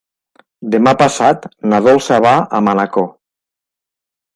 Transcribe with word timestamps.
Demà 0.75 0.93
passat 1.01 1.47
na 1.75 1.83
Dolça 1.91 2.21
va 2.29 2.35
a 2.61 2.65
Manacor. 2.71 3.11